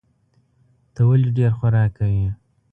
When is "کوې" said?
1.97-2.27